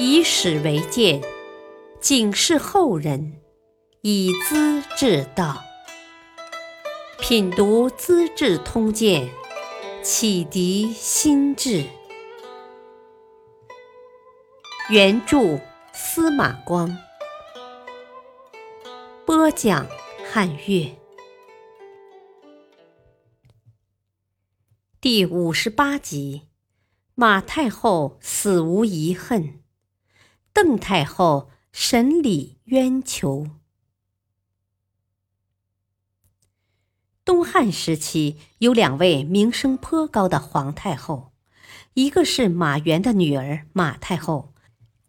[0.00, 1.20] 以史为鉴，
[2.00, 3.40] 警示后人，
[4.02, 5.60] 以资治道。
[7.18, 9.28] 品读《资治通鉴》，
[10.04, 11.84] 启迪心智。
[14.88, 15.58] 原著
[15.92, 16.96] 司马光，
[19.26, 19.84] 播讲
[20.30, 20.96] 汉乐。
[25.00, 26.42] 第五十八集：
[27.16, 29.60] 马太后死无遗恨，
[30.60, 33.46] 邓太后审理冤囚。
[37.24, 41.30] 东汉时期有两位名声颇高的皇太后，
[41.94, 44.52] 一个是马援的女儿马太后，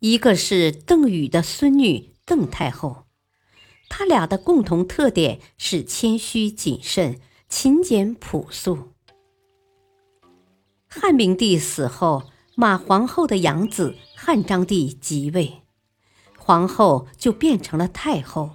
[0.00, 3.06] 一个是邓禹的孙女邓太后。
[3.88, 7.18] 他俩的共同特点是谦虚谨慎、
[7.48, 8.92] 勤俭朴素。
[10.86, 12.24] 汉明帝死后，
[12.60, 15.62] 马皇后的养子汉章帝即位，
[16.36, 18.50] 皇后就变成了太后。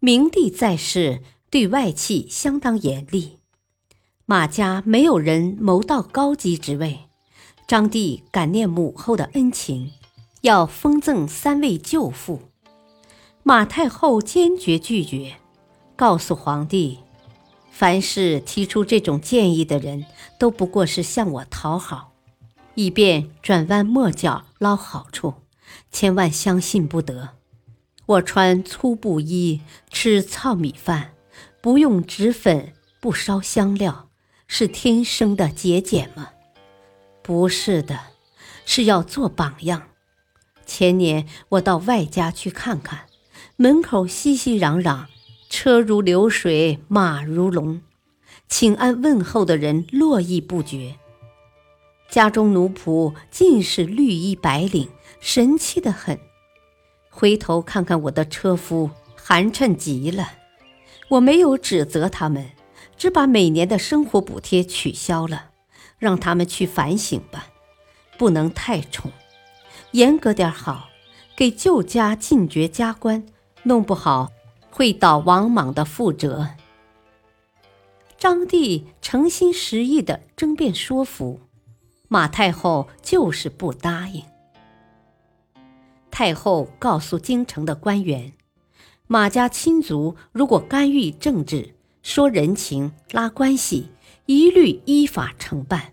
[0.00, 1.22] 明帝在世。
[1.48, 3.38] 对外戚相当严厉，
[4.24, 7.00] 马家没有人谋到高级职位。
[7.68, 9.92] 张帝感念母后的恩情，
[10.40, 12.42] 要封赠三位舅父。
[13.44, 15.36] 马太后坚决拒绝，
[15.94, 16.98] 告诉皇帝
[17.70, 20.06] ：“凡是提出这种建议的人，
[20.38, 22.09] 都不过是向我讨好，
[22.74, 25.34] 以便转弯抹角捞好处，
[25.90, 27.30] 千万相信不得。
[28.06, 31.12] 我穿粗布衣，吃糙米饭。”
[31.62, 34.08] 不用脂粉，不烧香料，
[34.46, 36.30] 是天生的节俭吗？
[37.22, 38.00] 不是的，
[38.64, 39.88] 是要做榜样。
[40.64, 43.00] 前年我到外家去看看，
[43.56, 45.04] 门口熙熙攘攘，
[45.50, 47.82] 车如流水，马如龙，
[48.48, 50.96] 请安问候的人络绎不绝。
[52.10, 54.88] 家中奴仆尽是绿衣白领，
[55.20, 56.18] 神气的很。
[57.08, 60.32] 回头看看我的车夫，寒碜极了。
[61.10, 62.50] 我没有指责他们，
[62.96, 65.50] 只把每年的生活补贴取消了，
[65.98, 67.46] 让他们去反省吧，
[68.18, 69.12] 不能太宠，
[69.92, 70.88] 严格点好，
[71.36, 73.24] 给旧家禁爵加官，
[73.62, 74.30] 弄不好
[74.70, 76.50] 会倒王莽的覆辙。
[78.18, 81.40] 张帝诚心实意的争辩说服，
[82.12, 84.24] 马太后就是不答应。
[86.10, 88.32] 太后告诉京城的官员。
[89.06, 93.90] 马家亲族如果干预政治、说人情、拉关系，
[94.26, 95.92] 一律依法承办。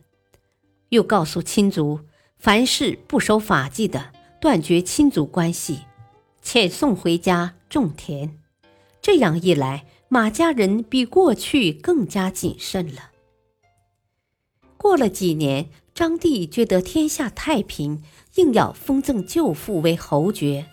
[0.89, 1.99] 又告诉亲族，
[2.39, 4.11] 凡是不守法纪的，
[4.41, 5.81] 断绝亲族关系，
[6.43, 8.39] 遣送回家种田。
[9.03, 13.11] 这样一来，马家人比过去更加谨慎了。
[14.77, 18.03] 过了几年，张帝觉得天下太平，
[18.35, 20.67] 硬要封赠舅父为侯爵。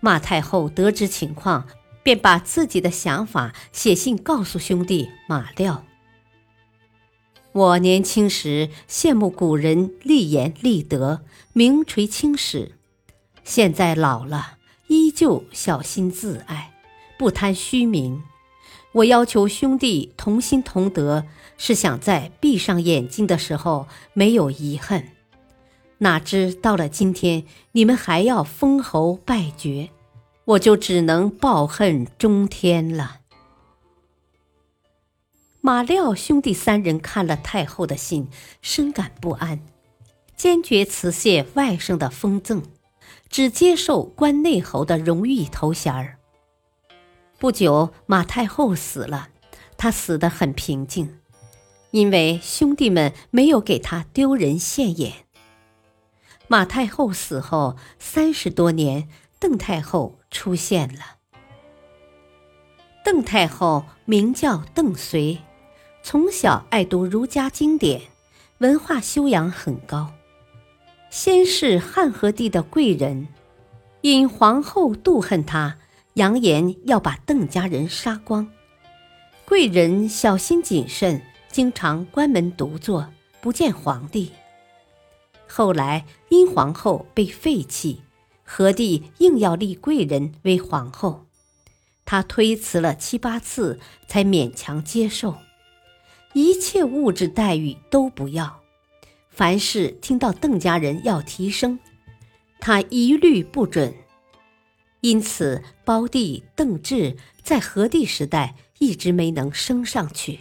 [0.00, 1.66] 马太后得知情况。
[2.00, 5.84] 便把自己的想法写信告诉兄弟马廖。
[7.52, 12.76] 我年轻时羡慕古人立言立德、名垂青史，
[13.44, 14.56] 现在老了
[14.86, 16.72] 依旧小心自爱，
[17.18, 18.22] 不贪虚名。
[18.98, 21.24] 我要求兄弟同心同德，
[21.56, 25.08] 是想在闭上眼睛的时候没有遗恨。
[25.98, 29.90] 哪知到了今天，你们还要封侯拜爵。
[30.44, 33.20] 我就只能抱恨中天了。
[35.60, 38.28] 马廖兄弟三人看了太后的信，
[38.62, 39.60] 深感不安，
[40.34, 42.62] 坚决辞谢外甥的封赠，
[43.28, 46.18] 只接受关内侯的荣誉头衔儿。
[47.38, 49.28] 不久，马太后死了，
[49.76, 51.20] 他死得很平静，
[51.92, 55.12] 因为兄弟们没有给他丢人现眼。
[56.48, 59.08] 马太后死后三十多年。
[59.40, 61.18] 邓太后出现了。
[63.04, 65.38] 邓太后名叫邓绥，
[66.02, 68.02] 从小爱读儒家经典，
[68.58, 70.10] 文化修养很高。
[71.08, 73.28] 先是汉和帝的贵人，
[74.00, 75.78] 因皇后妒恨他，
[76.18, 78.50] 扬言要把邓家人杀光。
[79.44, 83.08] 贵人小心谨慎，经常关门独坐，
[83.40, 84.32] 不见皇帝。
[85.46, 88.02] 后来因皇后被废弃。
[88.42, 91.26] 何帝硬要立贵人为皇后，
[92.04, 93.78] 他推辞了七八次，
[94.08, 95.36] 才勉强接受。
[96.32, 98.60] 一切物质待遇都不要，
[99.30, 101.78] 凡是听到邓家人要提升，
[102.58, 103.94] 他一律不准。
[105.00, 110.40] 因此，胞弟邓志在何帝时代一直没能升上去。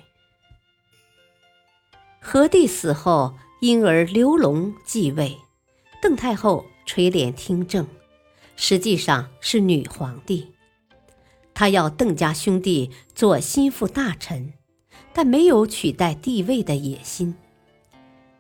[2.20, 5.38] 何帝死后，因儿刘龙继位，
[6.02, 6.66] 邓太后。
[6.90, 7.86] 垂帘听政，
[8.56, 10.54] 实际上是女皇帝。
[11.54, 14.54] 她要邓家兄弟做心腹大臣，
[15.12, 17.36] 但没有取代帝位的野心。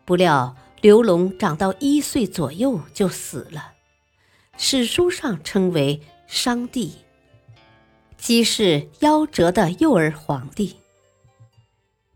[0.06, 3.74] 不料刘龙长到一岁左右就死了，
[4.59, 6.92] 史书上称为商帝，
[8.18, 10.77] 即是夭折的幼儿皇帝。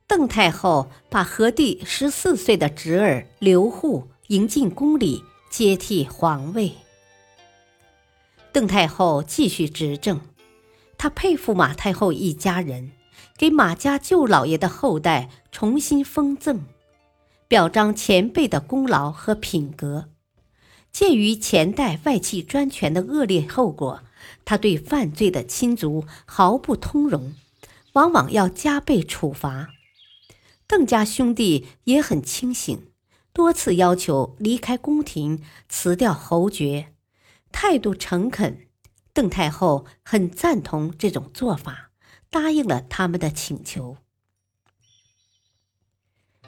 [0.08, 6.74] 邓太后把和帝十四岁的侄儿刘祜迎进宫里，接替皇位。
[8.52, 10.20] 邓太后继续执政。
[10.98, 12.92] 她佩服马太后一家人，
[13.38, 16.66] 给马家舅老爷的后代重新封赠，
[17.48, 20.10] 表彰前辈的功劳和品格。
[20.92, 24.04] 鉴于前代外戚专权的恶劣后果，
[24.44, 27.34] 他对犯罪的亲族毫不通融，
[27.94, 29.70] 往往要加倍处罚。
[30.68, 32.88] 邓家兄弟也很清醒，
[33.34, 36.94] 多次要求离开宫廷，辞掉侯爵，
[37.52, 38.68] 态度诚恳。
[39.14, 41.92] 邓太后很赞同这种做法，
[42.30, 43.98] 答应了他们的请求。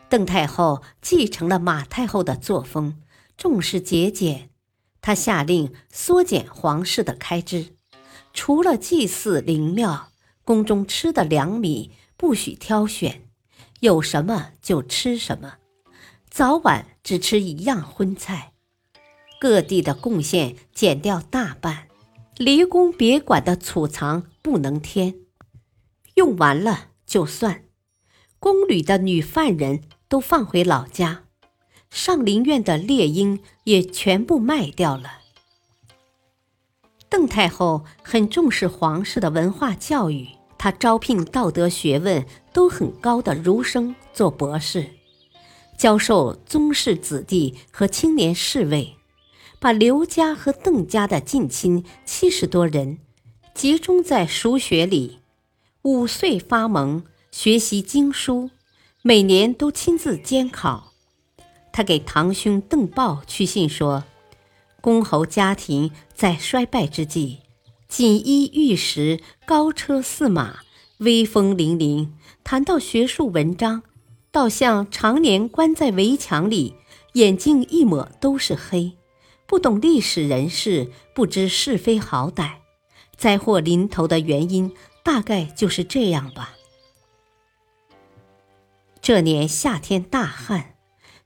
[0.07, 3.01] 邓太后继承了马太后的作风，
[3.37, 4.49] 重视节俭。
[5.01, 7.75] 她下令缩减皇室的开支，
[8.33, 10.09] 除了祭祀灵庙，
[10.43, 13.27] 宫中吃的粮米不许挑选，
[13.81, 15.55] 有什么就吃什么，
[16.29, 18.53] 早晚只吃一样荤菜。
[19.39, 21.89] 各地的贡献减掉大半。
[22.37, 25.13] 离宫别馆的储藏不能添，
[26.15, 27.65] 用完了就算。
[28.39, 31.22] 宫里的女犯人都放回老家，
[31.93, 35.19] 上林苑的猎鹰也全部卖掉了。
[37.07, 44.89] 邓太后很重视皇室的文化教育，她招聘道德学问都很高的儒生做博士，
[45.77, 48.95] 教授宗室子弟和青年侍卫。
[49.59, 52.97] 把刘家和邓家的近亲七十多人
[53.53, 55.19] 集中在塾学里，
[55.83, 58.49] 五岁发蒙，学习经书，
[59.03, 60.92] 每年都亲自监考。
[61.73, 64.05] 他给堂兄邓豹去信说
[64.79, 67.39] ：“公侯家庭在衰败之际，
[67.89, 70.59] 锦衣玉食，高车驷马，
[70.99, 72.07] 威风凛凛。
[72.45, 73.83] 谈到学术文章，
[74.31, 76.75] 倒像常年关在围墙里，
[77.13, 78.93] 眼睛一抹都是黑。”
[79.45, 82.53] 不懂历史人事，不知是非好歹，
[83.17, 84.71] 灾祸临头的原因
[85.03, 86.55] 大概就是这样吧。
[88.99, 90.72] 这年夏天大旱，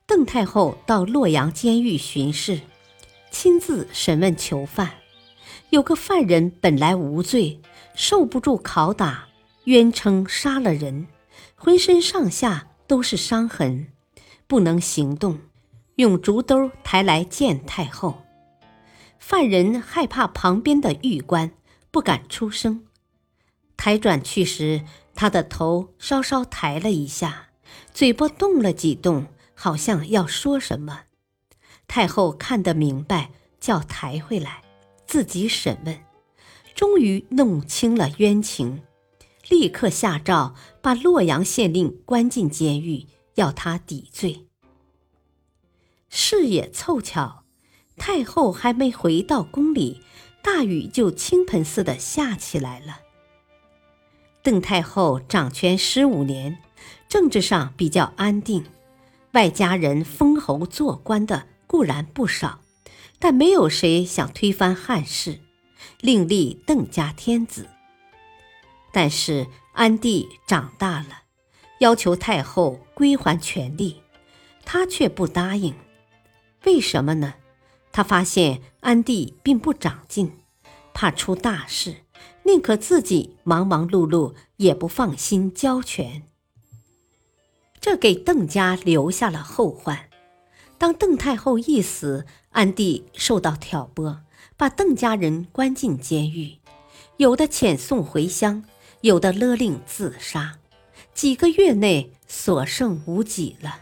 [0.07, 2.61] 邓太后到洛阳监狱巡视，
[3.29, 4.93] 亲自审问囚犯。
[5.69, 7.59] 有个犯人本来无罪，
[7.93, 9.27] 受不住拷打，
[9.65, 11.07] 冤称杀了人，
[11.55, 13.87] 浑身上下都是伤痕，
[14.47, 15.39] 不能行动。
[15.97, 18.23] 用竹兜抬来见太后，
[19.19, 21.51] 犯人害怕旁边的狱官，
[21.91, 22.85] 不敢出声。
[23.75, 24.83] 抬转去时，
[25.13, 27.49] 他的头稍稍抬了一下，
[27.93, 29.25] 嘴巴动了几动，
[29.59, 31.05] 好像要说什么。
[31.87, 34.61] 太后看得明白，叫抬回来，
[35.07, 35.99] 自己审问。
[36.75, 38.83] 终于弄清了冤情，
[39.49, 44.45] 立刻下诏把洛阳县令关进监狱，要他抵罪。
[46.09, 47.43] 事也凑巧，
[47.97, 50.01] 太后还没回到宫里，
[50.43, 52.99] 大雨就倾盆似的下起来了。
[54.43, 56.59] 邓太后掌权十五年，
[57.09, 58.63] 政治上比较安定，
[59.37, 62.61] 外家人封侯做官的固然不少，
[63.19, 65.41] 但没有谁想推翻汉室，
[66.01, 67.67] 另立邓家天子。
[68.91, 71.21] 但是安帝长大了，
[71.77, 74.01] 要求太后归还权力，
[74.65, 75.75] 他却不答应。
[76.63, 77.35] 为什么呢？
[77.91, 80.31] 他发现安帝并不长进，
[80.95, 81.97] 怕出大事，
[82.41, 86.23] 宁可自己忙忙碌碌，也不放心交权。
[87.79, 90.09] 这给邓家留下了后患。
[90.77, 94.21] 当邓太后一死，安帝受到挑拨，
[94.55, 96.57] 把邓家人关进监狱，
[97.17, 98.63] 有的遣送回乡，
[99.01, 100.59] 有的勒令自杀，
[101.13, 103.79] 几个月内所剩无几了。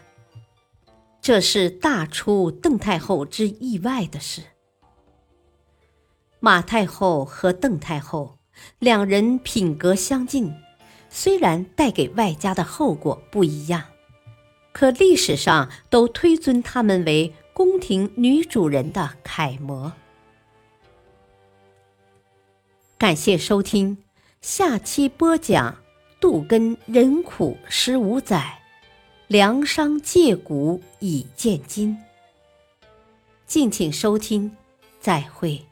[1.20, 4.42] 这是大出邓太后之意外的事。
[6.38, 8.38] 马太后和邓太后
[8.78, 10.54] 两人品格相近，
[11.08, 13.84] 虽然带给外家的后果不一样，
[14.72, 19.92] 可历史上都推尊她们为宫廷女主人的楷模。
[22.98, 23.98] 感谢收听，
[24.40, 25.76] 下期播讲
[26.20, 28.60] 杜根忍苦十五载。
[29.28, 31.98] 梁商借古以鉴今。
[33.46, 34.56] 敬请收听，
[35.00, 35.64] 再会。